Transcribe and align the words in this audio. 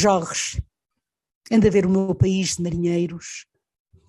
Jorge, 0.00 0.64
anda 1.50 1.66
a 1.66 1.70
ver 1.72 1.84
o 1.84 1.90
meu 1.90 2.14
país 2.14 2.54
de 2.54 2.62
marinheiros, 2.62 3.46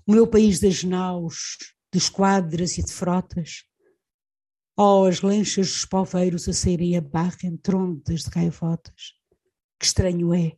o 0.05 0.12
meu 0.12 0.27
país 0.27 0.59
das 0.59 0.84
naus, 0.84 1.57
de 1.91 1.98
esquadras 1.98 2.77
e 2.77 2.84
de 2.84 2.93
frotas. 2.93 3.63
Oh, 4.77 5.05
as 5.05 5.21
lanchas 5.21 5.70
dos 5.70 5.85
poveiros 5.85 6.48
a 6.48 6.53
saírem 6.53 6.95
a 6.95 7.01
barra 7.01 7.40
entre 7.45 7.76
ondas 7.76 8.21
de 8.21 8.29
gaivotas. 8.29 9.15
Que 9.79 9.85
estranho 9.87 10.32
é. 10.32 10.55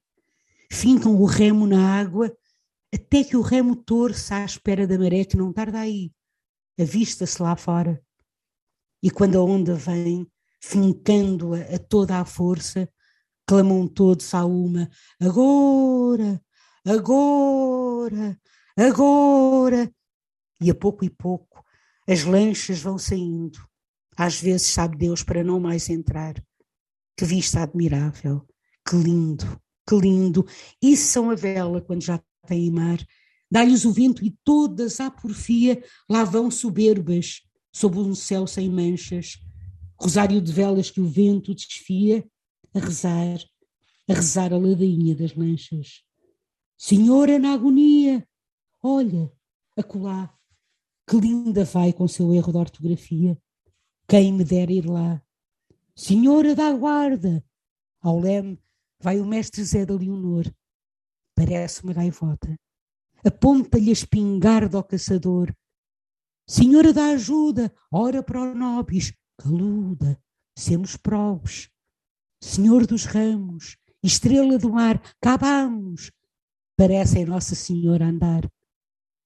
Fincam 0.70 1.16
o 1.16 1.24
remo 1.24 1.66
na 1.66 1.98
água 1.98 2.36
até 2.94 3.24
que 3.24 3.38
o 3.38 3.42
remo 3.42 3.74
torça 3.74 4.36
à 4.36 4.44
espera 4.44 4.86
da 4.86 5.00
maré 5.00 5.24
que 5.24 5.38
não 5.38 5.54
tarda 5.54 5.80
aí. 5.80 6.12
Avista-se 6.78 7.42
lá 7.42 7.56
fora. 7.56 8.04
E 9.02 9.10
quando 9.10 9.38
a 9.38 9.44
onda 9.46 9.76
vem, 9.76 10.30
fincando-a 10.60 11.74
a 11.74 11.80
toda 11.80 12.20
a 12.20 12.26
força, 12.26 12.92
clamam 13.52 13.86
todos 13.86 14.34
à 14.34 14.46
uma: 14.46 14.90
agora, 15.20 16.42
agora, 16.88 18.40
agora. 18.78 19.94
E 20.62 20.72
a 20.72 20.76
pouco 20.76 21.04
e 21.04 21.10
pouco 21.10 21.62
as 22.08 22.24
lanchas 22.24 22.80
vão 22.80 22.98
saindo. 22.98 23.60
Às 24.16 24.40
vezes 24.40 24.68
sabe 24.68 24.98
Deus 24.98 25.22
para 25.22 25.44
não 25.44 25.60
mais 25.60 25.90
entrar. 25.90 26.42
Que 27.18 27.26
vista 27.26 27.62
admirável, 27.62 28.48
que 28.88 28.96
lindo, 28.96 29.60
que 29.86 29.96
lindo. 29.96 30.46
Isso 30.82 31.12
são 31.12 31.30
a 31.30 31.36
vela 31.36 31.82
quando 31.82 32.04
já 32.04 32.24
tem 32.48 32.72
mar. 32.72 33.06
Dá-lhes 33.52 33.84
o 33.84 33.92
vento 33.92 34.24
e 34.24 34.32
todas 34.46 35.02
à 35.02 35.12
porfia 35.12 35.84
lá 36.10 36.24
vão 36.24 36.50
soberbas, 36.50 37.42
sob 37.70 38.00
um 38.00 38.16
céu 38.16 38.48
sem 38.48 38.70
manchas. 38.70 39.40
Rosário 40.00 40.42
de 40.42 40.54
velas 40.54 40.90
que 40.90 41.02
o 41.02 41.08
vento 41.08 41.54
desfia, 41.54 42.26
a 42.74 42.80
rezar, 42.80 43.40
a 44.10 44.14
rezar 44.14 44.54
a 44.54 44.58
ladainha 44.58 45.16
das 45.16 45.36
lanchas. 45.36 46.04
Senhora 46.78 47.38
na 47.38 47.54
agonia, 47.54 48.28
olha, 48.82 49.32
acolá, 49.78 50.34
que 51.08 51.18
linda 51.18 51.66
vai 51.66 51.94
com 51.94 52.08
seu 52.08 52.34
erro 52.34 52.52
de 52.52 52.58
ortografia. 52.58 53.38
Quem 54.08 54.34
me 54.34 54.44
dera 54.44 54.72
ir 54.72 54.86
lá. 54.86 55.22
Senhora 55.96 56.56
da 56.56 56.72
guarda, 56.74 57.44
ao 58.02 58.20
leme 58.20 58.60
vai 59.00 59.20
o 59.20 59.26
mestre 59.26 59.64
Zé 59.64 59.86
da 59.86 59.94
Leonor. 59.94 60.46
Parece 61.36 61.84
uma 61.84 61.94
gaivota. 61.94 62.58
Aponta-lhe 63.24 63.90
a 63.90 63.94
espingarda 63.94 64.78
ao 64.78 64.84
caçador. 64.84 65.54
Senhora 66.48 66.92
da 66.92 67.10
ajuda, 67.10 67.74
ora 67.92 68.24
para 68.24 68.42
o 68.42 68.56
nobis, 68.56 69.14
caluda, 69.38 70.20
semos 70.58 70.96
probes. 70.98 71.70
Senhor 72.42 72.88
dos 72.88 73.06
ramos, 73.06 73.78
estrela 74.04 74.58
do 74.58 74.72
mar, 74.72 75.02
acabamos. 75.22 76.12
Parece 76.76 77.20
em 77.20 77.26
Nossa 77.26 77.54
Senhora 77.54 78.06
andar. 78.08 78.52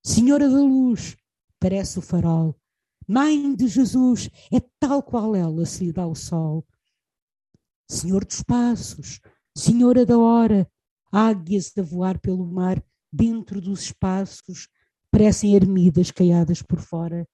Senhora 0.03 0.49
da 0.49 0.59
luz, 0.59 1.15
parece 1.59 1.97
o 1.97 2.01
farol. 2.01 2.59
Mãe 3.07 3.55
de 3.55 3.67
Jesus, 3.67 4.29
é 4.51 4.59
tal 4.79 5.01
qual 5.01 5.35
ela 5.35 5.65
se 5.65 5.85
lhe 5.85 5.93
dá 5.93 6.05
o 6.05 6.15
sol. 6.15 6.65
Senhor 7.89 8.25
dos 8.25 8.43
passos, 8.43 9.21
Senhora 9.55 10.05
da 10.05 10.17
hora, 10.17 10.69
águias 11.11 11.71
a 11.77 11.81
voar 11.81 12.19
pelo 12.19 12.45
mar, 12.45 12.83
dentro 13.11 13.61
dos 13.61 13.83
espaços, 13.83 14.67
parecem 15.09 15.55
ermidas 15.55 16.11
caiadas 16.11 16.61
por 16.61 16.81
fora. 16.81 17.25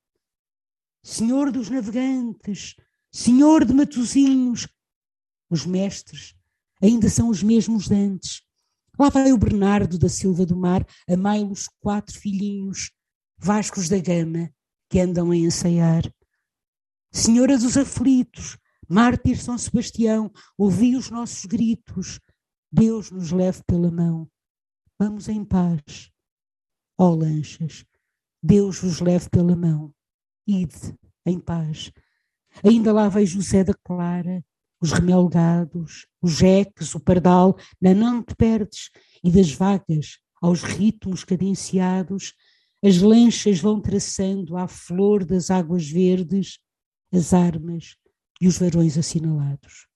Senhor 1.04 1.52
dos 1.52 1.70
navegantes, 1.70 2.76
Senhor 3.12 3.66
de 3.66 3.74
Matozinhos, 3.74 4.68
os 5.52 5.66
mestres 5.66 6.34
ainda 6.82 7.10
são 7.10 7.30
os 7.30 7.44
mesmos 7.44 7.88
de 7.88 7.96
antes. 7.96 8.42
Lá 8.98 9.10
vai 9.10 9.32
o 9.32 9.38
Bernardo 9.38 10.00
da 10.00 10.10
Silva 10.10 10.46
do 10.46 10.56
Mar, 10.56 10.86
a 11.08 11.18
mai-los 11.18 11.68
quatro 11.80 12.18
filhinhos, 12.18 12.92
Vascos 13.38 13.90
da 13.90 14.00
Gama, 14.00 14.52
que 14.90 15.00
andam 15.00 15.32
a 15.32 15.36
ensaiar. 15.36 16.04
Senhora 17.12 17.58
dos 17.58 17.76
aflitos, 17.76 18.58
mártir 18.88 19.38
São 19.42 19.58
Sebastião, 19.58 20.32
ouvi 20.58 20.96
os 20.96 21.10
nossos 21.10 21.46
gritos, 21.46 22.20
Deus 22.72 23.12
nos 23.12 23.32
leve 23.32 23.62
pela 23.66 23.92
mão. 23.92 24.30
Vamos 24.98 25.28
em 25.28 25.44
paz. 25.44 26.12
Ó 26.98 27.10
oh, 27.10 27.16
lanchas, 27.16 27.84
Deus 28.42 28.80
vos 28.80 29.02
leve 29.02 29.30
pela 29.30 29.56
mão. 29.56 29.94
Ide 30.48 30.96
em 31.26 31.40
paz. 31.40 31.92
Ainda 32.64 32.94
lá 32.94 33.10
vejo 33.10 33.42
José 33.42 33.64
da 33.64 33.74
Clara, 33.74 34.46
os 34.82 34.92
remelgados, 34.92 36.08
os 36.22 36.32
jeques, 36.32 36.96
o 36.96 37.00
pardal, 37.00 37.56
na 37.80 37.94
não 37.94 38.24
te 38.24 38.36
perdes, 38.36 38.90
e 39.24 39.32
das 39.32 39.54
vagas, 39.54 40.20
aos 40.42 40.64
ritmos 40.64 41.24
cadenciados, 41.24 42.34
as 42.84 42.98
lanchas 42.98 43.60
vão 43.60 43.80
traçando 43.80 44.58
à 44.58 44.68
flor 44.68 45.24
das 45.24 45.52
águas 45.52 45.88
verdes 45.88 46.60
as 47.14 47.34
armas 47.34 47.96
e 48.40 48.48
os 48.48 48.58
varões 48.58 48.98
assinalados. 48.98 49.88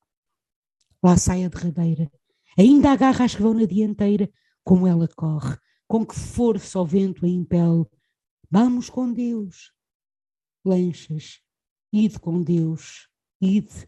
Lá 1.02 1.18
sai 1.18 1.46
a 1.46 1.50
derradeira, 1.50 2.12
ainda 2.58 2.92
agarra 2.92 3.26
as 3.26 3.34
que 3.34 3.42
vão 3.42 3.54
na 3.54 3.66
dianteira, 3.66 4.30
como 4.64 4.86
ela 4.86 5.08
corre, 5.08 5.58
com 5.88 6.06
que 6.06 6.16
força 6.16 6.80
o 6.80 6.86
vento 6.86 7.26
a 7.26 7.30
impele. 7.30 7.86
Vamos 8.52 8.90
com 8.90 9.12
Deus. 9.12 9.72
Lanchas, 10.64 11.42
ide 11.92 12.20
com 12.20 12.42
Deus, 12.42 13.08
ide 13.40 13.88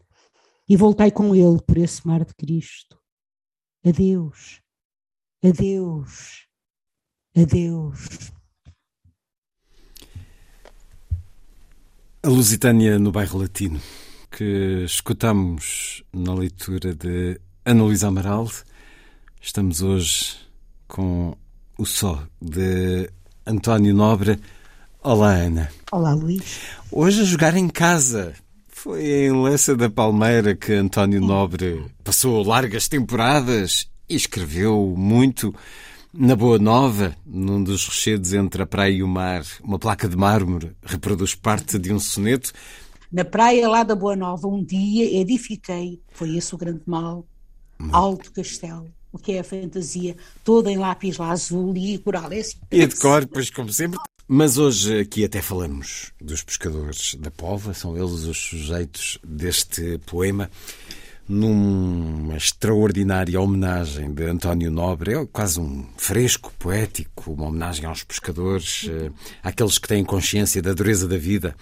e 0.68 0.76
voltai 0.76 1.10
com 1.10 1.34
ele 1.34 1.60
por 1.62 1.78
esse 1.78 2.06
mar 2.06 2.24
de 2.24 2.34
Cristo. 2.34 2.98
Adeus, 3.84 4.60
adeus, 5.42 6.46
adeus. 7.34 8.32
A 12.22 12.28
Lusitânia 12.28 12.98
no 12.98 13.10
bairro 13.10 13.40
Latino, 13.40 13.80
que 14.30 14.84
escutamos 14.84 16.04
na 16.12 16.34
leitura 16.34 16.94
de 16.94 17.40
Ana 17.64 17.84
Luísa 17.84 18.08
Amaral. 18.08 18.50
Estamos 19.40 19.80
hoje 19.80 20.36
com 20.86 21.36
o 21.78 21.86
Só 21.86 22.26
de 22.42 23.08
António 23.46 23.94
Nobre. 23.94 24.38
Olá, 25.02 25.34
Ana. 25.34 25.70
Olá, 25.92 26.12
Luís. 26.12 26.60
Hoje 26.90 27.22
a 27.22 27.24
jogar 27.24 27.56
em 27.56 27.68
casa, 27.68 28.34
foi 28.78 29.26
em 29.26 29.42
Lessa 29.42 29.76
da 29.76 29.90
Palmeira 29.90 30.54
que 30.54 30.72
António 30.72 31.20
Nobre 31.20 31.84
passou 32.04 32.44
largas 32.44 32.86
temporadas 32.86 33.90
e 34.08 34.14
escreveu 34.14 34.94
muito. 34.96 35.52
Na 36.14 36.36
Boa 36.36 36.60
Nova, 36.60 37.14
num 37.26 37.62
dos 37.62 37.84
rochedos 37.84 38.32
entre 38.32 38.62
a 38.62 38.66
praia 38.66 38.92
e 38.92 39.02
o 39.02 39.08
mar, 39.08 39.42
uma 39.62 39.80
placa 39.80 40.08
de 40.08 40.16
mármore 40.16 40.76
reproduz 40.82 41.34
parte 41.34 41.76
de 41.76 41.92
um 41.92 41.98
soneto. 41.98 42.52
Na 43.10 43.24
praia 43.24 43.68
lá 43.68 43.82
da 43.82 43.96
Boa 43.96 44.14
Nova, 44.14 44.46
um 44.46 44.62
dia 44.62 45.20
edifiquei, 45.20 46.00
foi 46.12 46.36
esse 46.36 46.54
o 46.54 46.58
grande 46.58 46.82
mal, 46.86 47.26
alto 47.90 48.30
castelo. 48.30 48.86
O 49.12 49.18
que 49.18 49.32
é 49.32 49.40
a 49.40 49.44
fantasia? 49.44 50.16
Toda 50.44 50.70
em 50.70 50.78
lápis 50.78 51.18
lá 51.18 51.30
azul 51.30 51.76
e 51.76 51.98
coral. 51.98 52.30
É 52.32 52.42
e 52.70 52.86
de 52.86 52.94
cor, 52.94 53.26
pois 53.26 53.50
como 53.50 53.72
sempre. 53.72 53.98
Mas 54.30 54.58
hoje 54.58 55.00
aqui 55.00 55.24
até 55.24 55.40
falamos 55.40 56.12
dos 56.20 56.42
pescadores 56.42 57.14
da 57.14 57.30
Pova, 57.30 57.72
são 57.72 57.96
eles 57.96 58.24
os 58.24 58.36
sujeitos 58.36 59.18
deste 59.26 59.96
poema, 60.04 60.50
numa 61.26 62.36
extraordinária 62.36 63.40
homenagem 63.40 64.12
de 64.12 64.24
António 64.24 64.70
Nobre, 64.70 65.14
é 65.14 65.26
quase 65.32 65.58
um 65.58 65.86
fresco 65.96 66.52
poético, 66.58 67.32
uma 67.32 67.46
homenagem 67.46 67.86
aos 67.86 68.02
pescadores, 68.02 68.86
eh, 68.90 69.10
àqueles 69.42 69.78
que 69.78 69.88
têm 69.88 70.04
consciência 70.04 70.60
da 70.60 70.74
dureza 70.74 71.08
da 71.08 71.16
vida, 71.16 71.56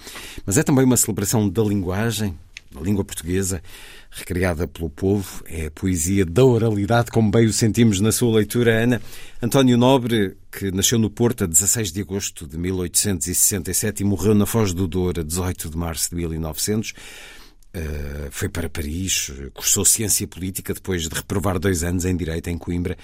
mas 0.44 0.58
é 0.58 0.64
também 0.64 0.84
uma 0.84 0.96
celebração 0.96 1.48
da 1.48 1.62
linguagem, 1.62 2.36
na 2.76 2.82
língua 2.82 3.04
portuguesa, 3.04 3.62
recriada 4.10 4.68
pelo 4.68 4.90
povo. 4.90 5.42
É 5.46 5.66
a 5.66 5.70
poesia 5.70 6.24
da 6.24 6.44
oralidade, 6.44 7.10
como 7.10 7.30
bem 7.30 7.46
o 7.46 7.52
sentimos 7.52 8.00
na 8.00 8.12
sua 8.12 8.36
leitura, 8.36 8.82
Ana. 8.82 9.02
António 9.42 9.76
Nobre, 9.78 10.36
que 10.52 10.70
nasceu 10.70 10.98
no 10.98 11.10
Porto 11.10 11.44
a 11.44 11.46
16 11.46 11.90
de 11.90 12.02
agosto 12.02 12.46
de 12.46 12.58
1867 12.58 14.02
e 14.02 14.04
morreu 14.04 14.34
na 14.34 14.46
Foz 14.46 14.74
do 14.74 14.86
Douro 14.86 15.20
a 15.20 15.24
18 15.24 15.70
de 15.70 15.76
março 15.76 16.10
de 16.10 16.16
1900. 16.16 16.90
Uh, 16.90 18.30
foi 18.30 18.48
para 18.48 18.70
Paris, 18.70 19.30
cursou 19.52 19.84
Ciência 19.84 20.26
Política 20.26 20.72
depois 20.72 21.02
de 21.02 21.14
reprovar 21.14 21.58
dois 21.58 21.84
anos 21.84 22.06
em 22.06 22.16
Direito 22.16 22.48
em 22.48 22.56
Coimbra. 22.56 22.96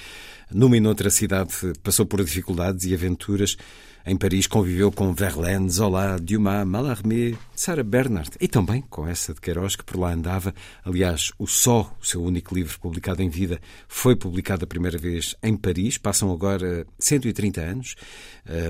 Numa 0.50 0.76
e 0.76 0.80
noutra 0.80 1.10
cidade 1.10 1.52
passou 1.82 2.06
por 2.06 2.24
dificuldades 2.24 2.86
e 2.86 2.94
aventuras. 2.94 3.56
Em 4.04 4.16
Paris 4.16 4.48
conviveu 4.48 4.90
com 4.90 5.14
Verlaine, 5.14 5.70
Zola, 5.70 6.18
Dumas, 6.18 6.66
Mallarmé, 6.66 7.34
Sarah 7.54 7.84
Bernard 7.84 8.30
e 8.40 8.48
também 8.48 8.82
com 8.90 9.06
essa 9.06 9.32
de 9.32 9.40
Queiroz 9.40 9.76
que 9.76 9.84
por 9.84 9.96
lá 9.96 10.12
andava. 10.12 10.52
Aliás, 10.84 11.30
o 11.38 11.46
Só, 11.46 11.96
o 12.00 12.04
seu 12.04 12.22
único 12.22 12.52
livro 12.52 12.78
publicado 12.80 13.22
em 13.22 13.28
vida, 13.28 13.60
foi 13.86 14.16
publicado 14.16 14.64
a 14.64 14.66
primeira 14.66 14.98
vez 14.98 15.36
em 15.42 15.56
Paris. 15.56 15.98
Passam 15.98 16.32
agora 16.32 16.84
130 16.98 17.60
anos, 17.60 17.94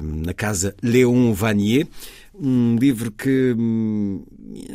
na 0.02 0.34
casa 0.34 0.76
Léon 0.82 1.32
Vanier. 1.32 1.86
Um 2.34 2.76
livro 2.76 3.10
que 3.10 3.54
hum, 3.56 4.24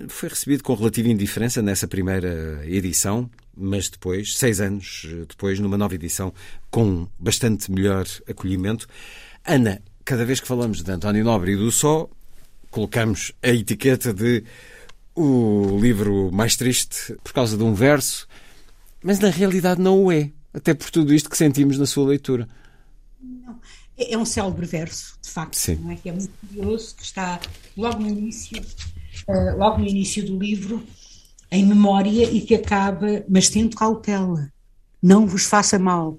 foi 0.07 0.29
recebido 0.29 0.63
com 0.63 0.73
relativa 0.73 1.09
indiferença 1.09 1.61
nessa 1.61 1.87
primeira 1.87 2.61
edição, 2.65 3.29
mas 3.55 3.89
depois, 3.89 4.37
seis 4.37 4.61
anos 4.61 5.07
depois, 5.27 5.59
numa 5.59 5.77
nova 5.77 5.95
edição, 5.95 6.33
com 6.69 7.07
bastante 7.19 7.71
melhor 7.71 8.05
acolhimento. 8.27 8.87
Ana, 9.43 9.81
cada 10.07 10.23
vez 10.23 10.39
que 10.39 10.47
falamos 10.47 10.81
de 10.81 10.89
António 10.89 11.21
Nobre 11.21 11.51
e 11.51 11.57
do 11.57 11.69
Só, 11.69 12.09
colocamos 12.71 13.33
a 13.43 13.49
etiqueta 13.49 14.13
de 14.13 14.41
o 15.13 15.77
livro 15.81 16.31
mais 16.31 16.55
triste 16.55 17.13
por 17.21 17.33
causa 17.33 17.57
de 17.57 17.63
um 17.63 17.73
verso, 17.73 18.25
mas 19.03 19.19
na 19.19 19.29
realidade 19.29 19.81
não 19.81 20.05
o 20.05 20.09
é, 20.09 20.31
até 20.53 20.73
por 20.73 20.89
tudo 20.91 21.13
isto 21.13 21.29
que 21.29 21.35
sentimos 21.35 21.77
na 21.77 21.85
sua 21.85 22.07
leitura. 22.07 22.47
Não. 23.21 23.59
É, 23.97 24.13
é 24.13 24.17
um 24.17 24.23
célebre 24.23 24.65
verso, 24.65 25.19
de 25.21 25.29
facto, 25.29 25.55
Sim. 25.55 25.75
Não 25.75 25.91
é? 25.91 25.97
que 25.97 26.07
é 26.07 26.13
muito 26.13 26.31
curioso, 26.39 26.95
que 26.95 27.03
está 27.03 27.41
logo 27.75 27.99
no 27.99 28.07
início, 28.07 28.61
uh, 29.27 29.57
logo 29.57 29.79
no 29.79 29.85
início 29.85 30.25
do 30.25 30.39
livro, 30.39 30.81
em 31.51 31.65
memória 31.65 32.31
e 32.31 32.39
que 32.39 32.55
acaba, 32.55 33.25
mas 33.27 33.49
tendo 33.49 33.75
cautela, 33.75 34.49
não 35.03 35.27
vos 35.27 35.43
faça 35.43 35.77
mal, 35.77 36.17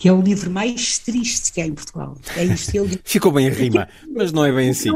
que 0.00 0.08
é 0.08 0.12
o 0.12 0.22
livro 0.22 0.50
mais 0.50 0.98
triste 0.98 1.52
que 1.52 1.60
há 1.60 1.66
em 1.66 1.74
Portugal. 1.74 2.16
É 2.34 2.42
isto 2.42 2.74
ele... 2.74 2.98
Ficou 3.04 3.30
bem 3.30 3.48
a 3.48 3.52
rima, 3.52 3.86
mas 4.16 4.32
não 4.32 4.46
é 4.46 4.50
bem 4.50 4.70
assim. 4.70 4.88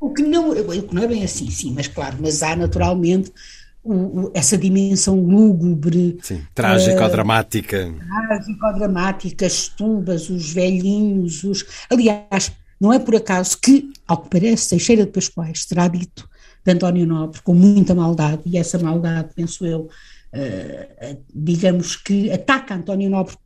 O 0.00 0.10
que 0.12 0.22
não, 0.22 0.50
o 0.50 0.82
que 0.82 0.92
não 0.92 1.04
é 1.04 1.06
bem 1.06 1.22
assim, 1.22 1.48
sim, 1.52 1.72
mas 1.72 1.86
claro, 1.86 2.16
mas 2.20 2.42
há 2.42 2.56
naturalmente 2.56 3.32
o, 3.80 3.92
o, 3.94 4.30
essa 4.34 4.58
dimensão 4.58 5.20
lúgubre. 5.20 6.18
Sim, 6.20 6.42
trágico-dramática. 6.52 7.90
Uh, 7.90 8.26
trágico-dramática, 8.26 9.46
as 9.46 9.68
tubas, 9.68 10.28
os 10.28 10.52
velhinhos, 10.52 11.44
os. 11.44 11.64
Aliás, 11.88 12.50
não 12.80 12.92
é 12.92 12.98
por 12.98 13.14
acaso 13.14 13.56
que, 13.56 13.88
ao 14.04 14.18
que 14.18 14.30
parece, 14.30 14.70
Teixeira 14.70 15.06
de 15.06 15.12
Pascoais 15.12 15.64
terá 15.64 15.86
dito 15.86 16.28
de 16.66 16.72
António 16.72 17.06
Nobre 17.06 17.40
com 17.42 17.54
muita 17.54 17.94
maldade, 17.94 18.42
e 18.46 18.58
essa 18.58 18.80
maldade, 18.80 19.28
penso 19.36 19.64
eu, 19.64 19.82
uh, 19.82 21.18
digamos 21.32 21.94
que 21.94 22.32
ataca 22.32 22.74
António 22.74 23.08
Nobre 23.08 23.36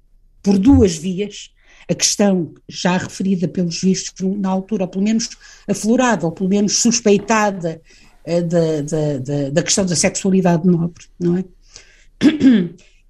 por 0.42 0.58
duas 0.58 0.96
vias, 0.96 1.50
a 1.88 1.94
questão 1.94 2.54
já 2.68 2.96
referida 2.96 3.46
pelos 3.48 3.80
vistos 3.80 4.14
na 4.38 4.48
altura, 4.48 4.84
ou 4.84 4.88
pelo 4.88 5.04
menos 5.04 5.30
aflorada, 5.68 6.26
ou 6.26 6.32
pelo 6.32 6.48
menos 6.48 6.78
suspeitada 6.78 7.80
uh, 8.26 8.42
da, 8.42 8.82
da, 8.82 9.18
da, 9.18 9.50
da, 9.50 9.62
questão 9.62 9.84
da 9.84 9.96
sexualidade 9.96 10.66
nobre, 10.66 11.04
não 11.18 11.36
é? 11.36 11.44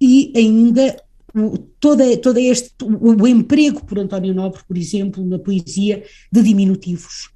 E 0.01 0.33
ainda 0.35 0.97
toda, 1.79 2.17
toda 2.17 2.39
este, 2.39 2.73
o, 2.83 3.27
emprego 3.27 3.85
por 3.85 3.97
António 3.97 4.33
Nobre, 4.33 4.61
por 4.67 4.77
exemplo, 4.77 5.25
na 5.25 5.39
poesia 5.39 6.03
de 6.31 6.43
diminutivos, 6.43 7.29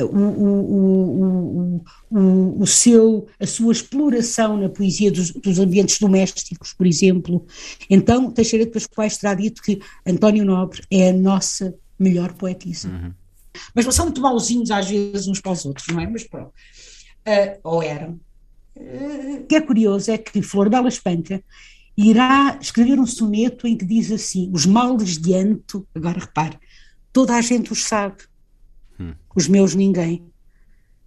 o, 0.00 1.80
o, 1.80 2.60
o, 2.60 2.66
seu, 2.66 3.26
a 3.38 3.46
sua 3.46 3.72
exploração 3.72 4.56
na 4.56 4.68
poesia 4.68 5.10
dos, 5.10 5.58
ambientes 5.58 5.98
domésticos, 5.98 6.72
por 6.72 6.86
exemplo. 6.86 7.46
Então, 7.90 8.30
Teixeira 8.30 8.64
de 8.64 8.70
Pascoais 8.70 9.18
terá 9.18 9.34
dito 9.34 9.62
que 9.62 9.80
António 10.06 10.44
Nobre 10.44 10.82
é 10.90 11.10
a 11.10 11.12
nossa 11.12 11.74
melhor 11.98 12.32
poetisa. 12.32 12.88
Uhum. 12.88 13.12
Mas 13.74 13.94
são 13.94 14.06
muito 14.06 14.20
mauzinhos 14.20 14.70
às 14.70 14.88
vezes 14.88 15.26
uns 15.28 15.40
para 15.40 15.52
os 15.52 15.64
outros, 15.64 15.86
não 15.88 16.00
é? 16.00 16.06
Mas 16.06 16.24
pronto. 16.24 16.52
Uh, 17.26 17.58
ou 17.62 17.82
eram. 17.82 18.18
Uh, 18.74 19.42
o 19.42 19.46
que 19.46 19.56
é 19.56 19.60
curioso 19.60 20.10
é 20.10 20.18
que 20.18 20.40
Flor 20.42 20.70
Bela 20.70 20.88
Espanca 20.88 21.42
irá 21.96 22.58
escrever 22.60 22.98
um 22.98 23.06
soneto 23.06 23.66
em 23.66 23.76
que 23.76 23.84
diz 23.84 24.10
assim: 24.10 24.50
os 24.52 24.64
males 24.64 25.18
de 25.18 25.34
Anto, 25.34 25.86
agora 25.94 26.18
repare, 26.18 26.58
toda 27.12 27.34
a 27.34 27.40
gente 27.40 27.72
os 27.72 27.84
sabe 27.84 28.22
Hum. 29.02 29.14
Os 29.34 29.48
meus 29.48 29.74
ninguém. 29.74 30.24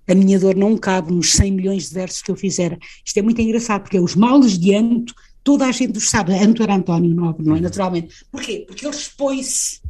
A 0.07 0.13
minha 0.13 0.39
dor 0.39 0.55
não 0.55 0.77
cabe 0.77 1.11
nos 1.11 1.31
100 1.33 1.51
milhões 1.51 1.89
de 1.89 1.95
versos 1.95 2.21
que 2.21 2.29
eu 2.29 2.35
fizera. 2.35 2.77
Isto 3.03 3.17
é 3.17 3.21
muito 3.21 3.41
engraçado, 3.41 3.83
porque 3.83 3.99
os 3.99 4.15
males 4.15 4.57
de 4.57 4.75
Anto, 4.75 5.13
toda 5.43 5.65
a 5.65 5.71
gente 5.71 5.97
os 5.97 6.09
sabe. 6.09 6.33
Anto 6.33 6.61
era 6.61 6.75
António 6.75 7.13
Nobre, 7.13 7.45
não 7.45 7.55
é? 7.55 7.59
Hum. 7.59 7.61
Naturalmente. 7.61 8.25
Porquê? 8.31 8.65
Porque 8.67 8.85
ele 8.85 8.95
expõe-se, 8.95 9.81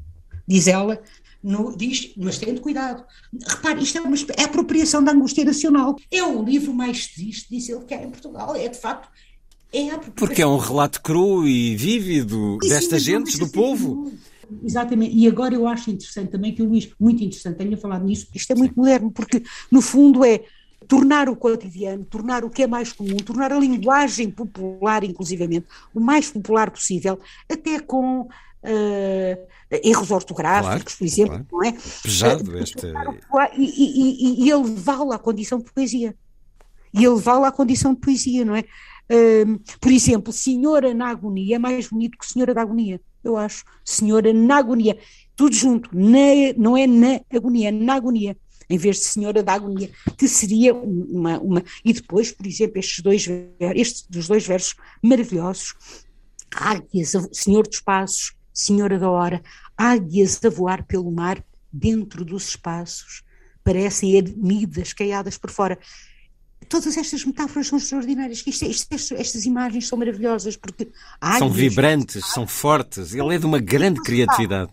diz 0.47 0.67
ela, 0.67 1.01
no, 1.45 1.77
diz, 1.77 2.11
mas 2.17 2.39
tendo 2.39 2.59
cuidado. 2.59 3.03
Repare, 3.47 3.83
isto 3.83 3.97
é, 3.97 4.01
uma, 4.01 4.15
é 4.35 4.41
a 4.41 4.45
apropriação 4.45 5.03
da 5.03 5.11
angústia 5.11 5.45
nacional. 5.45 5.95
É 6.09 6.23
o 6.23 6.43
livro 6.43 6.73
mais 6.73 7.07
triste, 7.07 7.47
diz 7.49 7.69
ele, 7.69 7.85
que 7.85 7.93
há 7.93 8.01
em 8.01 8.09
Portugal. 8.09 8.55
É 8.55 8.67
de 8.67 8.77
facto. 8.77 9.09
É 9.71 9.97
Porque 10.15 10.41
é 10.41 10.47
um 10.47 10.57
relato 10.57 11.01
cru 11.01 11.45
e 11.45 11.75
vívido 11.75 12.57
desta 12.59 12.97
gente, 12.97 13.37
do 13.37 13.49
povo. 13.49 14.11
Exatamente, 14.63 15.15
e 15.15 15.27
agora 15.27 15.53
eu 15.53 15.67
acho 15.67 15.89
interessante 15.89 16.31
também 16.31 16.53
que 16.53 16.61
o 16.61 16.65
Luís, 16.65 16.89
muito 16.99 17.23
interessante, 17.23 17.57
tenha 17.57 17.77
falado 17.77 18.05
nisso, 18.05 18.27
isto 18.33 18.51
é 18.51 18.55
muito 18.55 18.75
moderno, 18.75 19.11
porque 19.11 19.43
no 19.71 19.81
fundo 19.81 20.23
é 20.23 20.43
tornar 20.87 21.29
o 21.29 21.35
cotidiano, 21.35 22.05
tornar 22.05 22.43
o 22.43 22.49
que 22.49 22.63
é 22.63 22.67
mais 22.67 22.91
comum, 22.91 23.17
tornar 23.17 23.51
a 23.51 23.59
linguagem 23.59 24.29
popular, 24.29 25.03
inclusivamente, 25.03 25.65
o 25.93 25.99
mais 25.99 26.29
popular 26.29 26.69
possível, 26.69 27.19
até 27.49 27.79
com 27.79 28.21
uh, 28.21 29.47
erros 29.83 30.11
ortográficos, 30.11 30.95
claro, 30.95 30.97
por 30.97 31.05
exemplo, 31.05 31.45
claro. 31.45 31.47
não 31.51 31.63
é? 31.63 31.71
Pesado 32.03 32.51
uh, 32.51 32.57
este... 32.57 32.87
E, 33.57 33.63
e, 33.63 34.43
e, 34.43 34.45
e 34.45 34.49
elevá-lo 34.49 35.11
à 35.11 35.19
condição 35.19 35.59
de 35.59 35.71
poesia. 35.71 36.15
E 36.93 37.03
elevá-lo 37.03 37.45
à 37.45 37.51
condição 37.51 37.93
de 37.93 37.99
poesia, 37.99 38.45
não 38.45 38.55
é? 38.55 38.63
Uh, 39.11 39.59
por 39.79 39.91
exemplo, 39.91 40.33
Senhora 40.33 40.93
na 40.93 41.09
Agonia 41.09 41.57
é 41.57 41.59
mais 41.59 41.87
bonito 41.87 42.17
que 42.17 42.25
Senhora 42.25 42.53
da 42.53 42.61
Agonia 42.61 42.99
eu 43.27 43.37
acho. 43.37 43.63
Senhora 43.83 44.31
na 44.33 44.57
agonia. 44.57 44.97
Tudo 45.35 45.55
junto, 45.55 45.89
na, 45.93 46.53
não 46.57 46.77
é 46.77 46.87
na 46.87 47.19
agonia, 47.33 47.67
é 47.67 47.71
na 47.71 47.95
agonia, 47.95 48.37
em 48.69 48.77
vez 48.77 48.97
de 48.97 49.03
Senhora 49.03 49.43
da 49.43 49.53
agonia, 49.53 49.91
que 50.17 50.27
seria 50.27 50.73
uma. 50.73 51.39
uma 51.39 51.63
e 51.83 51.91
depois, 51.91 52.31
por 52.31 52.47
exemplo, 52.47 52.79
estes 52.79 53.03
dois, 53.03 53.27
estes 53.59 54.07
dos 54.07 54.27
dois 54.27 54.47
versos 54.47 54.75
maravilhosos, 55.03 55.75
águias, 56.55 57.13
Senhor 57.33 57.67
dos 57.67 57.81
Passos, 57.81 58.33
Senhora 58.53 58.97
da 58.97 59.09
Hora, 59.09 59.41
águias 59.77 60.43
a 60.45 60.49
voar 60.49 60.85
pelo 60.85 61.11
mar 61.11 61.43
dentro 61.71 62.23
dos 62.23 62.49
espaços, 62.49 63.23
parecem 63.61 64.15
ermidas 64.15 64.93
caiadas 64.93 65.37
por 65.37 65.51
fora 65.51 65.77
todas 66.67 66.97
estas 66.97 67.23
metáforas 67.25 67.67
são 67.67 67.77
extraordinárias. 67.77 68.43
Isto, 68.45 68.65
isto, 68.65 69.15
estas 69.15 69.45
imagens 69.45 69.87
são 69.87 69.97
maravilhosas 69.97 70.55
porque 70.57 70.89
são 71.37 71.49
vibrantes, 71.49 72.25
são 72.27 72.47
fortes. 72.47 73.13
Ele 73.13 73.35
é 73.35 73.37
de 73.37 73.45
uma 73.45 73.59
grande 73.59 74.01
criatividade. 74.01 74.71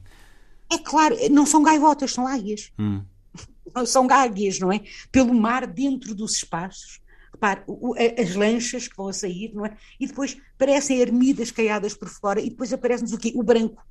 É 0.71 0.79
claro, 0.79 1.17
não 1.31 1.45
são 1.45 1.63
gaivotas, 1.63 2.13
são 2.13 2.27
águias. 2.27 2.73
Hum. 2.79 3.03
São 3.87 4.07
águias, 4.11 4.59
não 4.59 4.71
é? 4.71 4.83
Pelo 5.11 5.33
mar 5.33 5.67
dentro 5.67 6.15
dos 6.15 6.35
espaços. 6.35 7.01
Repare, 7.33 7.63
as 8.19 8.35
lanchas 8.35 8.87
que 8.87 8.95
vão 8.95 9.09
a 9.09 9.13
sair, 9.15 9.51
não 9.55 9.65
é? 9.65 9.75
E 9.99 10.07
depois 10.07 10.37
parecem 10.59 10.99
ermidas 10.99 11.51
caiadas 11.51 11.95
por 11.95 12.09
fora 12.09 12.39
e 12.39 12.51
depois 12.51 12.71
aparece-nos 12.71 13.15
o 13.15 13.19
quê? 13.19 13.33
O 13.35 13.43
branco, 13.43 13.83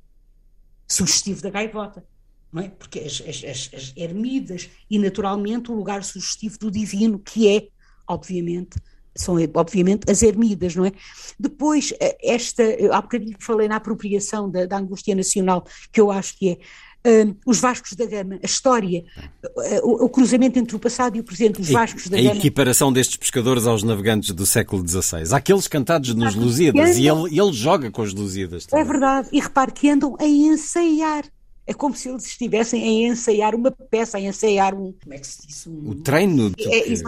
sugestivo 0.86 1.42
da 1.42 1.50
gaivota. 1.50 2.04
Não 2.52 2.62
é? 2.62 2.68
Porque 2.68 3.00
as, 3.00 3.20
as, 3.26 3.42
as, 3.44 3.70
as 3.74 3.92
ermidas 3.96 4.70
e 4.88 4.98
naturalmente 4.98 5.72
o 5.72 5.74
lugar 5.74 6.04
sugestivo 6.04 6.58
do 6.58 6.70
divino, 6.70 7.18
que 7.18 7.48
é 7.48 7.68
obviamente, 8.12 8.78
são 9.14 9.36
obviamente 9.54 10.10
as 10.10 10.22
ermidas, 10.22 10.74
não 10.74 10.86
é? 10.86 10.92
Depois, 11.38 11.92
eh, 12.00 12.16
esta, 12.22 12.62
há 12.92 13.00
bocadinho 13.00 13.36
falei 13.38 13.68
na 13.68 13.76
apropriação 13.76 14.50
da, 14.50 14.64
da 14.64 14.78
angústia 14.78 15.14
nacional, 15.14 15.64
que 15.92 16.00
eu 16.00 16.10
acho 16.10 16.38
que 16.38 16.50
é 16.50 16.58
uh, 17.06 17.36
os 17.46 17.60
Vascos 17.60 17.92
da 17.92 18.06
Gama, 18.06 18.38
a 18.42 18.46
história, 18.46 19.04
uh, 19.44 19.86
o, 19.86 20.04
o, 20.04 20.08
cruzamento 20.08 20.58
entre 20.58 20.74
o 20.74 20.78
passado 20.78 21.16
e 21.16 21.20
o 21.20 21.24
presente, 21.24 21.60
os 21.60 21.68
Vascos 21.68 22.08
da 22.08 22.16
a 22.16 22.20
Gama. 22.20 22.34
A 22.34 22.36
equiparação 22.36 22.92
destes 22.92 23.16
pescadores 23.16 23.66
aos 23.66 23.82
navegantes 23.82 24.30
do 24.30 24.46
século 24.46 24.86
XVI. 24.86 25.34
Aqueles 25.34 25.68
cantados 25.68 26.14
nos 26.14 26.34
Lusíadas, 26.34 26.96
andam, 26.96 26.98
e 26.98 27.08
ele, 27.08 27.40
ele 27.40 27.52
joga 27.52 27.90
com 27.90 28.02
os 28.02 28.14
Lusíadas. 28.14 28.66
Também. 28.66 28.84
É 28.84 28.88
verdade, 28.88 29.28
e 29.32 29.40
repare 29.40 29.72
que 29.72 29.90
andam 29.90 30.16
a 30.18 30.26
ensaiar 30.26 31.24
É 31.64 31.72
como 31.72 31.94
se 31.94 32.08
eles 32.08 32.26
estivessem 32.26 32.82
a 32.82 33.12
ensaiar 33.12 33.54
uma 33.54 33.70
peça, 33.70 34.18
a 34.18 34.20
ensaiar 34.20 34.74
um. 34.74 34.92
Como 35.00 35.14
é 35.14 35.18
que 35.18 35.26
se 35.26 35.46
diz? 35.46 35.66
Um, 35.66 35.90
o 35.90 35.94
treino. 35.94 36.52
É, 36.58 36.86
eles, 36.86 37.02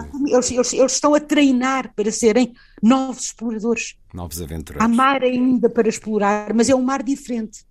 eles, 0.50 0.72
eles, 0.72 0.92
estão 0.92 1.14
a 1.14 1.20
treinar 1.20 1.92
para 1.94 2.12
serem 2.12 2.54
novos 2.80 3.26
exploradores. 3.26 3.96
Novos 4.12 4.40
aventureiros. 4.40 4.84
Há 4.84 4.88
mar 4.88 5.22
ainda 5.22 5.68
para 5.68 5.88
explorar, 5.88 6.54
mas 6.54 6.68
é 6.68 6.74
um 6.74 6.82
mar 6.82 7.02
diferente. 7.02 7.64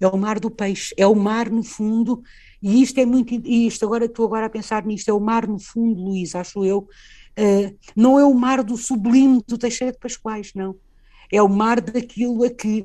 É 0.00 0.08
o 0.08 0.16
mar 0.16 0.40
do 0.40 0.50
peixe, 0.50 0.92
é 0.96 1.06
o 1.06 1.14
mar 1.14 1.48
no 1.48 1.62
fundo, 1.62 2.24
e 2.60 2.82
isto 2.82 2.98
é 2.98 3.06
muito. 3.06 3.34
E 3.34 3.68
isto 3.68 3.84
agora 3.84 4.06
estou 4.06 4.26
agora 4.26 4.46
a 4.46 4.50
pensar 4.50 4.84
nisto, 4.84 5.08
é 5.08 5.12
o 5.12 5.20
mar 5.20 5.46
no 5.46 5.60
fundo, 5.60 6.00
Luís, 6.00 6.34
acho 6.34 6.64
eu. 6.64 6.88
Uh, 7.38 7.76
não 7.94 8.18
é 8.18 8.24
o 8.24 8.34
mar 8.34 8.64
do 8.64 8.76
sublime 8.76 9.42
do 9.46 9.56
Teixeira 9.56 9.92
de 9.92 9.98
Pascoais, 9.98 10.52
não. 10.54 10.74
É 11.30 11.40
o 11.40 11.48
mar 11.48 11.80
daquilo 11.80 12.42
a 12.44 12.50
que 12.50 12.84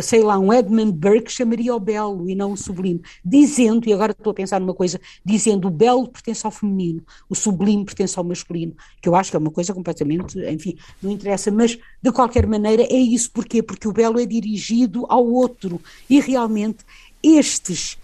sei 0.00 0.22
lá, 0.22 0.38
um 0.38 0.52
Edmund 0.52 0.92
Burke 0.92 1.30
chamaria 1.30 1.74
o 1.74 1.80
belo 1.80 2.28
e 2.30 2.34
não 2.34 2.52
o 2.52 2.56
sublime, 2.56 3.02
dizendo, 3.24 3.88
e 3.88 3.92
agora 3.92 4.12
estou 4.12 4.30
a 4.30 4.34
pensar 4.34 4.60
numa 4.60 4.74
coisa, 4.74 5.00
dizendo 5.24 5.68
o 5.68 5.70
belo 5.70 6.08
pertence 6.08 6.46
ao 6.46 6.52
feminino, 6.52 7.02
o 7.28 7.34
sublime 7.34 7.84
pertence 7.84 8.18
ao 8.18 8.24
masculino, 8.24 8.74
que 9.00 9.08
eu 9.08 9.14
acho 9.14 9.30
que 9.30 9.36
é 9.36 9.38
uma 9.38 9.50
coisa 9.50 9.74
completamente, 9.74 10.38
enfim, 10.48 10.76
não 11.02 11.10
interessa, 11.10 11.50
mas 11.50 11.78
de 12.00 12.12
qualquer 12.12 12.46
maneira 12.46 12.82
é 12.84 12.96
isso, 12.96 13.30
porquê? 13.30 13.62
Porque 13.62 13.88
o 13.88 13.92
belo 13.92 14.18
é 14.18 14.24
dirigido 14.24 15.04
ao 15.08 15.26
outro, 15.26 15.80
e 16.08 16.20
realmente 16.20 16.84
estes, 17.22 17.98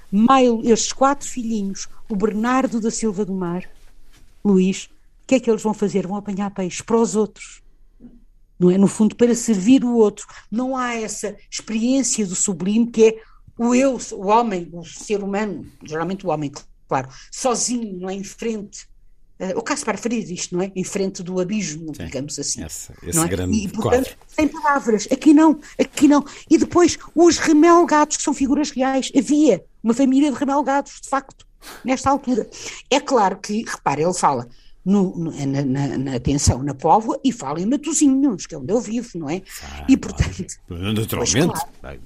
estes 0.65 0.93
quatro 0.93 1.29
filhinhos, 1.29 1.89
o 2.09 2.17
Bernardo 2.17 2.81
da 2.81 2.91
Silva 2.91 3.25
do 3.25 3.33
Mar, 3.33 3.65
Luís, 4.45 4.91
o 5.25 5.29
que 5.29 5.37
é 5.37 5.41
que 5.41 5.51
eles 5.51 5.63
vão 5.63 5.75
fazer? 5.75 6.07
Vão 6.07 6.17
apanhar 6.17 6.51
peixe 6.51 6.83
para 6.83 6.97
os 6.97 7.15
outros 7.15 7.63
não 8.59 8.71
é? 8.71 8.79
No 8.79 8.89
fundo, 8.89 9.15
para 9.15 9.35
servir 9.35 9.85
o 9.85 9.95
outro. 9.95 10.27
Não 10.51 10.77
há 10.77 10.95
essa 10.95 11.37
experiência 11.51 12.27
do 12.27 12.35
sublime 12.35 12.91
que 12.91 13.05
é 13.05 13.23
o 13.57 13.75
eu, 13.75 13.99
o 14.13 14.27
homem, 14.27 14.69
o 14.73 14.85
ser 14.85 15.23
humano, 15.23 15.67
geralmente 15.83 16.25
o 16.25 16.31
homem, 16.31 16.53
claro, 16.87 17.09
sozinho, 17.31 17.99
não 17.99 18.09
é? 18.09 18.15
Em 18.15 18.25
frente. 18.25 18.87
Uh, 19.41 19.57
o 19.57 19.63
caso 19.63 19.85
para 19.85 19.97
ferir 19.97 20.29
isto, 20.33 20.57
não 20.57 20.63
é? 20.63 20.73
Em 20.75 20.83
frente 20.83 21.23
do 21.23 21.41
abismo, 21.41 21.95
Sim, 21.95 22.07
digamos 22.07 22.39
assim. 22.39 22.65
Esse, 22.65 22.93
esse 23.05 23.19
é? 23.19 23.29
grande 23.29 23.57
e, 23.57 23.69
portanto, 23.69 24.05
quadro. 24.05 24.17
sem 24.27 24.49
palavras. 24.49 25.09
Aqui 25.13 25.33
não, 25.33 25.61
aqui 25.79 26.09
não. 26.09 26.25
E 26.51 26.59
depois, 26.59 26.99
os 27.15 27.39
remelgados, 27.39 28.17
que 28.17 28.23
são 28.23 28.35
figuras 28.35 28.71
reais. 28.71 29.13
Havia 29.17 29.65
uma 29.83 29.95
família 29.95 30.33
de 30.33 30.37
remelgados, 30.37 31.01
de 31.01 31.09
facto, 31.09 31.47
nesta 31.85 32.11
altura. 32.11 32.49
É 32.91 32.99
claro 32.99 33.37
que, 33.37 33.65
repare, 33.65 34.03
ele 34.03 34.15
fala 34.15 34.49
no, 34.89 35.15
no, 35.15 35.47
na, 35.47 35.63
na, 35.63 35.99
na, 35.99 36.15
atenção 36.15 36.63
na 36.63 36.73
Póvoa 36.73 37.21
e 37.23 37.31
fala 37.31 37.61
em 37.61 37.67
Matosinhos, 37.67 38.47
que 38.47 38.55
é 38.55 38.59
onde 38.59 38.73
eu 38.73 38.81
vivo, 38.81 39.11
não 39.17 39.29
é? 39.29 39.43
Ah, 39.63 39.85
e 39.87 39.99
portanto. 39.99 40.47
Naturalmente. 40.67 41.61
Claro, 41.79 42.01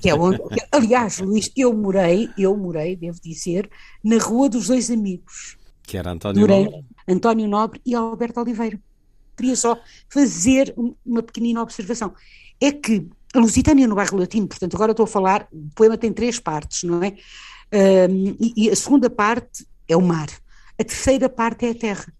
que 0.00 0.10
é 0.10 0.14
onde, 0.14 0.38
que, 0.38 0.60
aliás, 0.72 1.18
Luís, 1.20 1.52
eu 1.56 1.72
morei, 1.72 2.28
eu 2.36 2.56
morei, 2.56 2.96
devo 2.96 3.20
dizer, 3.22 3.70
na 4.02 4.18
Rua 4.18 4.48
dos 4.48 4.66
Dois 4.66 4.90
Amigos. 4.90 5.56
Que 5.84 5.96
era 5.98 6.10
António 6.10 6.46
Nobre. 6.48 6.84
António 7.06 7.48
Nobre 7.48 7.80
e 7.86 7.94
Alberto 7.94 8.40
Oliveira. 8.40 8.80
Queria 9.36 9.54
só 9.54 9.78
fazer 10.08 10.74
uma 11.06 11.22
pequenina 11.22 11.62
observação. 11.62 12.12
É 12.60 12.72
que 12.72 13.08
a 13.32 13.38
Lusitânia 13.38 13.86
no 13.86 13.94
bairro 13.94 14.18
Latino, 14.18 14.48
portanto, 14.48 14.74
agora 14.74 14.90
estou 14.90 15.04
a 15.04 15.06
falar, 15.06 15.46
o 15.52 15.70
poema 15.76 15.96
tem 15.96 16.12
três 16.12 16.40
partes, 16.40 16.82
não 16.82 17.02
é? 17.04 17.14
Um, 18.08 18.36
e, 18.40 18.64
e 18.64 18.70
a 18.70 18.74
segunda 18.74 19.08
parte 19.08 19.64
é 19.88 19.96
o 19.96 20.02
mar. 20.02 20.28
A 20.80 20.84
terceira 20.84 21.28
parte 21.28 21.66
é 21.66 21.70
a 21.72 21.74
Terra, 21.74 22.10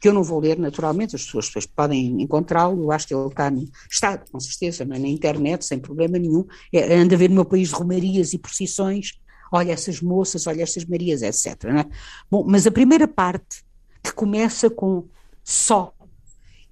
que 0.00 0.08
eu 0.08 0.14
não 0.14 0.22
vou 0.22 0.40
ler 0.40 0.58
naturalmente, 0.58 1.14
as 1.14 1.22
pessoas 1.22 1.48
depois 1.48 1.66
podem 1.66 2.22
encontrá-lo, 2.22 2.82
eu 2.82 2.90
acho 2.90 3.06
que 3.06 3.14
ele 3.14 3.28
está, 3.28 3.50
no, 3.50 3.68
está 3.90 4.16
com 4.16 4.40
certeza, 4.40 4.84
é? 4.84 4.86
na 4.86 4.96
internet, 5.06 5.66
sem 5.66 5.78
problema 5.78 6.18
nenhum, 6.18 6.46
é, 6.72 6.94
anda 6.96 7.14
a 7.14 7.18
ver 7.18 7.28
no 7.28 7.34
meu 7.34 7.44
país 7.44 7.70
romarias 7.72 8.32
e 8.32 8.38
procissões, 8.38 9.20
olha 9.52 9.72
essas 9.72 10.00
moças, 10.00 10.46
olha 10.46 10.62
estas 10.62 10.86
Marias, 10.86 11.20
etc. 11.20 11.64
É? 11.64 11.86
Bom, 12.30 12.42
mas 12.48 12.66
a 12.66 12.70
primeira 12.70 13.06
parte, 13.06 13.62
que 14.02 14.12
começa 14.14 14.70
com 14.70 15.06
só, 15.44 15.92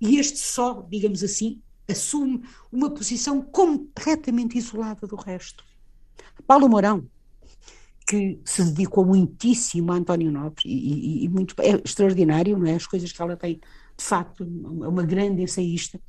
e 0.01 0.19
este 0.19 0.39
só, 0.39 0.87
digamos 0.89 1.23
assim, 1.23 1.61
assume 1.87 2.43
uma 2.73 2.89
posição 2.89 3.43
completamente 3.43 4.57
isolada 4.57 5.07
do 5.07 5.17
resto. 5.17 5.63
Paulo 6.47 6.71
Mourão, 6.71 7.07
que 8.09 8.41
se 8.43 8.65
dedicou 8.65 9.05
muitíssimo 9.05 9.93
a 9.93 9.97
António 9.97 10.33
Nobre 10.33 10.63
e, 10.65 10.71
e, 10.71 11.25
e, 11.25 11.29
muito 11.29 11.55
é 11.59 11.79
extraordinário, 11.85 12.59
não 12.59 12.67
é? 12.67 12.75
As 12.75 12.87
coisas 12.87 13.13
que 13.13 13.21
ela 13.21 13.37
tem, 13.37 13.61
de 13.97 14.05
facto, 14.05 14.45
é 14.45 14.89
uma 14.89 15.03
grande 15.03 15.43
ensaísta. 15.43 16.01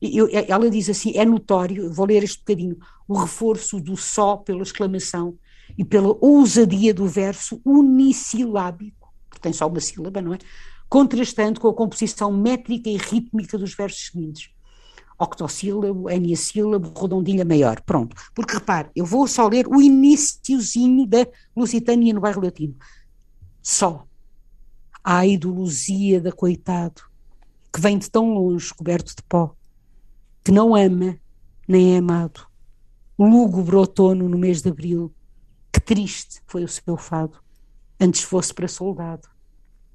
Eu, 0.00 0.28
ela 0.30 0.68
diz 0.68 0.90
assim: 0.90 1.16
é 1.16 1.24
notório, 1.24 1.90
vou 1.90 2.04
ler 2.04 2.22
este 2.22 2.40
bocadinho, 2.40 2.76
o 3.08 3.14
reforço 3.16 3.80
do 3.80 3.96
só 3.96 4.36
pela 4.36 4.62
exclamação 4.62 5.38
e 5.78 5.84
pela 5.84 6.14
ousadia 6.20 6.92
do 6.92 7.06
verso 7.06 7.58
unissilábico, 7.64 9.10
que 9.30 9.40
tem 9.40 9.52
só 9.54 9.66
uma 9.66 9.80
sílaba, 9.80 10.20
não 10.20 10.34
é? 10.34 10.38
Contrastando 10.90 11.58
com 11.58 11.68
a 11.68 11.74
composição 11.74 12.30
métrica 12.30 12.90
e 12.90 12.98
rítmica 12.98 13.56
dos 13.56 13.74
versos 13.74 14.08
seguintes 14.08 14.50
octossílabo, 15.18 16.10
eniassílabo, 16.10 16.92
redondilha 16.98 17.44
maior. 17.44 17.80
Pronto. 17.82 18.16
Porque 18.34 18.54
repare, 18.54 18.90
eu 18.94 19.04
vou 19.04 19.26
só 19.26 19.48
ler 19.48 19.66
o 19.66 19.80
iníciozinho 19.80 21.06
da 21.06 21.26
Lusitânia 21.56 22.12
no 22.12 22.20
bairro 22.20 22.42
latino. 22.42 22.76
Só. 23.62 24.06
Ai 25.02 25.36
do 25.36 25.52
Lusíada, 25.52 26.32
coitado, 26.32 27.02
que 27.72 27.80
vem 27.80 27.98
de 27.98 28.10
tão 28.10 28.34
longe, 28.34 28.74
coberto 28.74 29.14
de 29.14 29.22
pó, 29.22 29.54
que 30.42 30.50
não 30.50 30.74
ama, 30.74 31.16
nem 31.68 31.94
é 31.94 31.98
amado. 31.98 32.46
Lúgubre 33.18 33.76
outono 33.76 34.28
no 34.28 34.36
mês 34.36 34.62
de 34.62 34.68
abril, 34.68 35.14
que 35.72 35.80
triste 35.80 36.42
foi 36.46 36.64
o 36.64 36.68
seu 36.68 36.96
fado, 36.96 37.38
antes 38.00 38.22
fosse 38.22 38.52
para 38.52 38.66
soldado, 38.66 39.28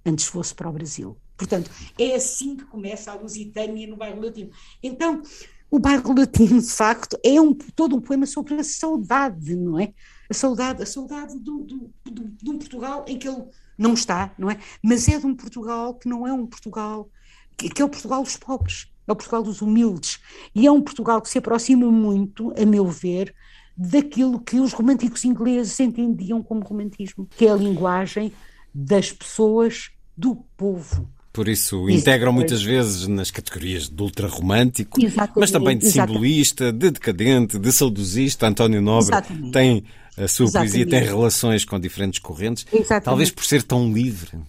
antes 0.06 0.26
fosse 0.26 0.56
para 0.56 0.70
o 0.70 0.74
Brasil. 0.74 1.18
Portanto, 1.42 1.72
é 1.98 2.14
assim 2.14 2.56
que 2.56 2.66
começa 2.66 3.12
a 3.12 3.16
Lusitânia 3.16 3.88
no 3.88 3.96
bairro 3.96 4.22
latino. 4.22 4.52
Então, 4.84 5.24
o 5.72 5.80
bairro 5.80 6.14
latino, 6.16 6.62
de 6.62 6.70
facto, 6.70 7.18
é 7.26 7.42
um, 7.42 7.52
todo 7.52 7.96
um 7.96 8.00
poema 8.00 8.28
sobre 8.28 8.54
a 8.54 8.64
saudade, 8.64 9.56
não 9.56 9.80
é? 9.80 9.92
A 10.30 10.36
saudade, 10.36 10.84
a 10.84 10.86
saudade 10.86 11.40
do, 11.40 11.64
do, 11.64 11.92
do, 12.06 12.30
de 12.30 12.48
um 12.48 12.60
Portugal 12.60 13.04
em 13.08 13.18
que 13.18 13.28
ele 13.28 13.44
não 13.76 13.96
está, 13.96 14.32
não 14.38 14.52
é? 14.52 14.60
Mas 14.84 15.08
é 15.08 15.18
de 15.18 15.26
um 15.26 15.34
Portugal 15.34 15.96
que 15.96 16.08
não 16.08 16.28
é 16.28 16.32
um 16.32 16.46
Portugal, 16.46 17.10
que, 17.58 17.70
que 17.70 17.82
é 17.82 17.86
o 17.86 17.90
Portugal 17.90 18.22
dos 18.22 18.38
pobres, 18.38 18.92
é 19.08 19.12
o 19.12 19.16
Portugal 19.16 19.42
dos 19.42 19.64
humildes. 19.64 20.20
E 20.54 20.68
é 20.68 20.72
um 20.72 20.80
Portugal 20.80 21.24
que 21.24 21.30
se 21.30 21.40
aproxima 21.40 21.90
muito, 21.90 22.54
a 22.56 22.64
meu 22.68 22.86
ver, 22.86 23.34
daquilo 23.76 24.40
que 24.40 24.60
os 24.60 24.74
românticos 24.74 25.26
ingleses 25.26 25.80
entendiam 25.80 26.44
como 26.44 26.62
romantismo, 26.62 27.26
que 27.26 27.48
é 27.48 27.52
a 27.52 27.56
linguagem 27.56 28.32
das 28.72 29.12
pessoas 29.12 29.90
do 30.16 30.36
povo 30.56 31.10
por 31.32 31.48
isso 31.48 31.90
integram 31.90 32.34
muitas 32.34 32.62
vezes 32.62 33.08
nas 33.08 33.32
categorias 33.32 33.90
de 33.90 34.02
ultrarromântico, 34.02 35.00
mas 35.36 35.50
também 35.50 35.78
de 35.78 35.90
simbolista, 35.90 36.72
de 36.72 36.92
decadente, 36.92 37.58
de 37.58 37.72
saudosista. 37.72 38.48
António 38.48 38.82
Nobre 38.82 39.06
Exatamente. 39.06 39.52
tem 39.52 39.84
a 40.18 40.28
sua 40.28 40.46
Exatamente. 40.46 40.72
poesia, 40.72 40.90
tem 40.90 41.04
relações 41.04 41.64
com 41.64 41.80
diferentes 41.80 42.20
correntes, 42.20 42.66
Exatamente. 42.72 43.06
talvez 43.06 43.32
por 43.32 43.46
ser 43.46 43.64
tão 43.64 43.92
livre. 43.92 44.40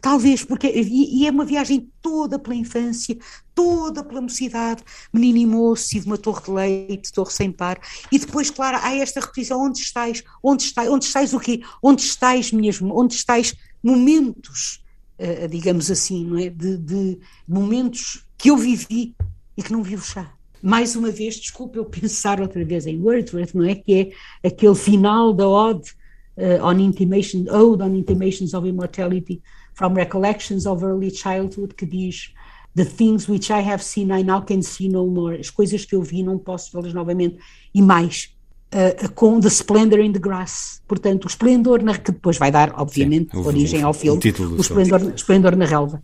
Talvez, 0.00 0.44
porque 0.44 0.68
e, 0.68 1.22
e, 1.22 1.26
é 1.26 1.30
uma 1.30 1.44
viagem 1.44 1.90
toda 2.00 2.38
pela 2.38 2.54
infância, 2.54 3.18
toda 3.52 4.04
pela 4.04 4.20
mocidade, 4.20 4.84
menino 5.12 5.38
e 5.38 5.46
moço, 5.46 5.96
e 5.96 6.00
de 6.00 6.06
uma 6.06 6.16
torre 6.16 6.44
de 6.44 6.50
leite, 6.50 7.12
torre 7.12 7.32
sem 7.32 7.50
par, 7.50 7.78
e 8.10 8.18
depois, 8.18 8.50
claro, 8.50 8.78
há 8.80 8.94
esta 8.94 9.20
repetição, 9.20 9.60
onde 9.60 9.80
estáis, 9.80 10.22
onde 10.42 10.62
estáis, 10.62 10.88
onde 10.88 11.04
estáis 11.04 11.34
o 11.34 11.40
quê? 11.40 11.60
Onde 11.82 12.02
estáis 12.02 12.52
mesmo, 12.52 12.98
onde 12.98 13.14
estáis 13.14 13.52
momentos 13.82 14.80
digamos 15.48 15.90
assim, 15.90 16.24
não 16.24 16.38
é? 16.38 16.48
De, 16.48 16.76
de, 16.78 17.18
momentos 17.46 18.24
que 18.38 18.50
eu 18.50 18.56
vivi 18.56 19.14
e 19.56 19.62
que 19.62 19.72
não 19.72 19.82
vivo 19.82 20.04
já. 20.04 20.32
Mais 20.62 20.96
uma 20.96 21.10
vez, 21.10 21.36
desculpe 21.36 21.78
eu 21.78 21.84
pensar 21.84 22.40
outra 22.40 22.64
vez 22.64 22.86
em 22.86 23.00
Wordsworth, 23.00 23.54
não 23.54 23.64
é? 23.64 23.74
Que 23.74 24.14
é 24.42 24.48
aquele 24.48 24.74
final 24.74 25.32
da 25.32 25.48
Ode 25.48 25.90
uh, 26.36 26.64
on 26.64 26.78
Intimation, 26.78 27.44
Ode 27.50 27.82
on 27.82 27.94
Intimations 27.94 28.54
of 28.54 28.68
Immortality 28.68 29.42
from 29.74 29.94
Recollections 29.94 30.66
of 30.66 30.84
Early 30.84 31.10
Childhood, 31.10 31.74
que 31.74 31.86
diz 31.86 32.32
The 32.74 32.84
things 32.84 33.28
which 33.28 33.50
I 33.50 33.60
have 33.60 33.82
seen 33.82 34.12
I 34.12 34.22
now 34.22 34.42
can 34.42 34.62
see 34.62 34.88
no 34.88 35.06
more. 35.06 35.38
As 35.38 35.50
coisas 35.50 35.84
que 35.84 35.94
eu 35.94 36.02
vi 36.02 36.22
não 36.22 36.38
posso 36.38 36.70
vê-las 36.72 36.94
novamente. 36.94 37.36
E 37.74 37.82
mais, 37.82 38.32
Uh, 38.72 39.10
com 39.14 39.40
The 39.40 39.48
Splendor 39.48 39.98
in 39.98 40.12
the 40.12 40.20
Grass. 40.20 40.80
Portanto, 40.86 41.24
o 41.24 41.26
esplendor 41.26 41.82
na, 41.82 41.98
que 41.98 42.12
depois 42.12 42.38
vai 42.38 42.52
dar, 42.52 42.72
obviamente, 42.76 43.32
Sim, 43.32 43.38
origem 43.38 43.82
ao 43.82 43.92
filme, 43.92 44.20
o, 44.38 44.42
o 44.56 44.60
esplendor, 44.60 45.12
esplendor 45.16 45.56
na 45.56 45.64
relva. 45.64 46.00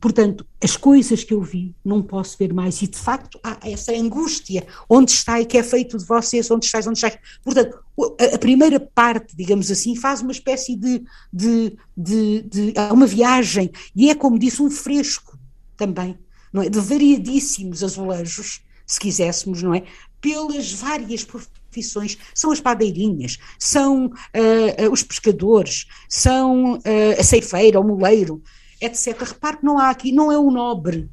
Portanto, 0.00 0.46
as 0.62 0.76
coisas 0.76 1.24
que 1.24 1.34
eu 1.34 1.42
vi 1.42 1.74
não 1.84 2.02
posso 2.02 2.38
ver 2.38 2.52
mais. 2.52 2.80
E 2.82 2.86
de 2.86 2.96
facto 2.96 3.38
há 3.42 3.58
essa 3.64 3.92
angústia. 3.92 4.66
Onde 4.88 5.10
está 5.10 5.40
e 5.40 5.46
que 5.46 5.58
é 5.58 5.62
feito 5.62 5.98
de 5.98 6.04
vocês? 6.04 6.50
Onde 6.50 6.66
estáis? 6.66 6.86
Onde 6.86 6.98
estáis? 6.98 7.18
Portanto, 7.42 7.78
a, 8.20 8.36
a 8.36 8.38
primeira 8.38 8.78
parte, 8.78 9.36
digamos 9.36 9.70
assim, 9.70 9.96
faz 9.96 10.20
uma 10.20 10.32
espécie 10.32 10.76
de, 10.76 11.02
de, 11.32 11.76
de, 11.96 12.42
de. 12.42 12.74
uma 12.92 13.06
viagem. 13.06 13.70
E 13.94 14.08
é, 14.10 14.14
como 14.14 14.38
disse, 14.38 14.62
um 14.62 14.70
fresco 14.70 15.36
também. 15.76 16.16
Não 16.52 16.62
é? 16.62 16.68
De 16.68 16.78
variadíssimos 16.78 17.82
azulejos, 17.82 18.60
se 18.86 19.00
quiséssemos, 19.00 19.62
não 19.62 19.74
é? 19.74 19.82
Pelas 20.20 20.72
várias 20.72 21.24
profissões, 21.68 22.18
são 22.34 22.50
as 22.50 22.60
padeirinhas, 22.60 23.38
são 23.58 24.06
uh, 24.06 24.92
os 24.92 25.02
pescadores, 25.02 25.86
são 26.08 26.74
uh, 26.74 27.20
a 27.20 27.22
ceifeira, 27.22 27.80
o 27.80 27.84
moleiro, 27.84 28.42
etc. 28.80 29.20
Repare 29.20 29.58
que 29.58 29.64
não 29.64 29.78
há 29.78 29.90
aqui, 29.90 30.12
não 30.12 30.32
é 30.32 30.38
o 30.38 30.50
nobre, 30.50 31.08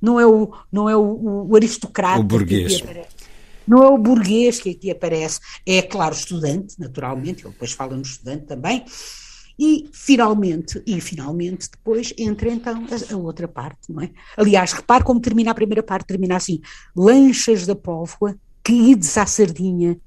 não 0.00 0.18
é 0.18 0.26
o, 0.26 0.52
não 0.70 0.88
é 0.88 0.96
o, 0.96 1.48
o 1.48 1.56
aristocrata. 1.56 2.20
O 2.20 2.24
burguês. 2.24 2.82
Não 3.66 3.82
é 3.82 3.88
o 3.88 3.98
burguês 3.98 4.58
que 4.60 4.70
aqui 4.70 4.90
aparece, 4.90 5.40
é 5.66 5.82
claro, 5.82 6.14
o 6.14 6.18
estudante, 6.18 6.74
naturalmente, 6.78 7.44
ele 7.44 7.52
depois 7.52 7.72
fala 7.72 7.94
no 7.94 8.00
estudante 8.00 8.46
também, 8.46 8.82
e 9.58 9.90
finalmente, 9.92 10.80
e 10.86 11.00
finalmente 11.00 11.68
depois 11.70 12.14
entra 12.16 12.48
então 12.48 12.86
a, 12.86 13.12
a, 13.12 13.16
outra 13.16 13.48
parte, 13.48 13.92
não 13.92 14.00
é? 14.00 14.10
Aliás, 14.36 14.72
repare 14.72 15.04
como 15.04 15.20
termina 15.20 15.50
a 15.50 15.54
primeira 15.54 15.82
parte, 15.82 16.06
termina 16.06 16.36
assim, 16.36 16.60
lanchas 16.96 17.66
da 17.66 17.74
póvoa, 17.74 18.38
que 18.68 18.74
ides 18.74 19.16
à 19.16 19.24
sardinha, 19.24 19.98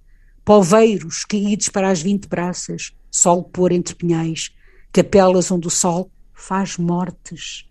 poveiros 0.46 1.26
que 1.26 1.36
ides 1.36 1.68
para 1.68 1.90
as 1.90 2.00
vinte 2.00 2.28
praças, 2.28 2.92
sol 3.10 3.44
pôr 3.44 3.72
entre 3.72 3.96
pinhais, 3.96 4.52
capelas 4.94 5.50
onde 5.50 5.66
o 5.66 5.72
sol 5.72 6.12
faz 6.32 6.78
mortes 6.78 7.68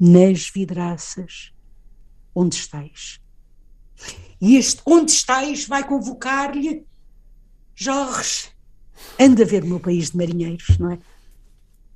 nas 0.00 0.50
vidraças. 0.50 1.52
Onde 2.34 2.56
estais? 2.56 3.20
E 4.40 4.56
este 4.56 4.82
onde 4.84 5.12
estais 5.12 5.64
vai 5.64 5.86
convocar-lhe 5.86 6.84
Jorge, 7.72 8.48
anda 9.20 9.44
a 9.44 9.46
ver 9.46 9.62
o 9.62 9.68
meu 9.68 9.78
país 9.78 10.10
de 10.10 10.16
marinheiros, 10.16 10.76
não 10.76 10.90
é? 10.90 10.98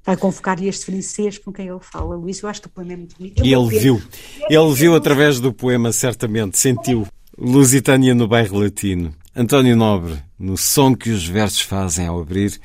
Vai 0.05 0.17
convocar-lhe 0.17 0.69
este 0.69 0.85
francês 0.85 1.37
com 1.37 1.53
quem 1.53 1.67
ele 1.67 1.81
fala, 1.81 2.15
Luís. 2.15 2.41
Eu 2.41 2.49
acho 2.49 2.63
que 2.63 2.69
o 2.69 2.71
poema 2.71 2.93
é 2.93 2.97
muito 2.97 3.17
bonito. 3.17 3.45
E 3.45 3.53
ele 3.53 3.77
viu, 3.77 4.01
ele 4.49 4.73
viu 4.73 4.95
através 4.95 5.41
do 5.41 5.53
poema, 5.53 5.91
certamente, 5.91 6.57
sentiu. 6.57 7.09
Lusitânia 7.39 8.15
no 8.15 8.27
bairro 8.27 8.59
latino. 8.59 9.15
António 9.35 9.77
Nobre, 9.77 10.23
no 10.39 10.57
som 10.57 10.95
que 10.95 11.11
os 11.11 11.27
versos 11.27 11.61
fazem 11.61 12.07
ao 12.07 12.19
abrir. 12.19 12.59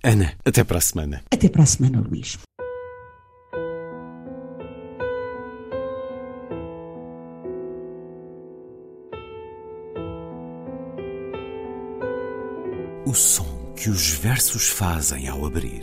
Ana, 0.00 0.32
até 0.44 0.62
para 0.62 0.78
a 0.78 0.80
semana. 0.80 1.22
Até 1.28 1.48
para 1.48 1.64
a 1.64 1.66
semana, 1.66 2.00
Luís. 2.00 2.38
O 13.04 13.12
som 13.12 13.72
que 13.74 13.90
os 13.90 14.10
versos 14.10 14.68
fazem 14.68 15.26
ao 15.26 15.44
abrir. 15.44 15.82